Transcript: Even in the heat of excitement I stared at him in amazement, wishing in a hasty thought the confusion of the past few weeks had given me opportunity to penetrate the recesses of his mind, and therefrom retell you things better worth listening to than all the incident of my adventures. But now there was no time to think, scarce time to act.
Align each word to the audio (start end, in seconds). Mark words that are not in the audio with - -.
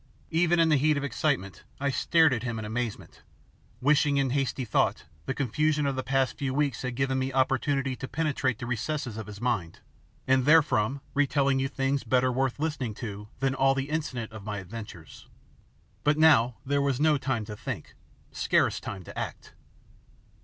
Even 0.31 0.59
in 0.59 0.69
the 0.69 0.77
heat 0.77 0.97
of 0.97 1.03
excitement 1.03 1.63
I 1.79 1.91
stared 1.91 2.33
at 2.33 2.41
him 2.41 2.57
in 2.57 2.65
amazement, 2.65 3.21
wishing 3.81 4.17
in 4.17 4.31
a 4.31 4.33
hasty 4.33 4.65
thought 4.65 5.03
the 5.27 5.35
confusion 5.35 5.85
of 5.85 5.95
the 5.95 6.01
past 6.01 6.39
few 6.39 6.55
weeks 6.55 6.81
had 6.81 6.95
given 6.95 7.19
me 7.19 7.31
opportunity 7.31 7.95
to 7.97 8.07
penetrate 8.07 8.57
the 8.57 8.65
recesses 8.65 9.15
of 9.15 9.27
his 9.27 9.39
mind, 9.39 9.77
and 10.25 10.43
therefrom 10.45 11.01
retell 11.13 11.51
you 11.51 11.67
things 11.67 12.03
better 12.03 12.31
worth 12.31 12.57
listening 12.57 12.95
to 12.95 13.27
than 13.41 13.53
all 13.53 13.75
the 13.75 13.91
incident 13.91 14.31
of 14.31 14.43
my 14.43 14.57
adventures. 14.57 15.27
But 16.03 16.17
now 16.17 16.55
there 16.65 16.81
was 16.81 16.99
no 16.99 17.19
time 17.19 17.45
to 17.45 17.55
think, 17.55 17.93
scarce 18.31 18.79
time 18.79 19.03
to 19.03 19.15
act. 19.15 19.53